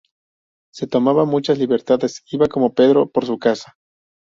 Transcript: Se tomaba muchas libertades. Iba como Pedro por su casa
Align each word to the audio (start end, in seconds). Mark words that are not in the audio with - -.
Se 0.73 0.87
tomaba 0.87 1.25
muchas 1.25 1.59
libertades. 1.59 2.23
Iba 2.31 2.47
como 2.47 2.73
Pedro 2.73 3.11
por 3.11 3.23
su 3.27 3.37
casa 3.37 3.77